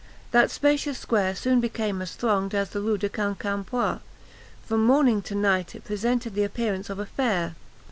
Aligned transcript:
That 0.31 0.49
spacious 0.49 0.97
square 0.97 1.35
soon 1.35 1.61
became 1.61 2.01
as 2.01 2.15
thronged 2.15 2.55
as 2.55 2.71
the 2.71 2.81
Rue 2.81 2.97
de 2.97 3.07
Quincampoix: 3.07 3.99
from 4.65 4.83
morning 4.83 5.21
to 5.21 5.35
night 5.35 5.75
it 5.75 5.85
presented 5.85 6.33
the 6.33 6.41
appearance 6.43 6.89
of 6.89 6.97
a 6.97 7.05
fair. 7.05 7.53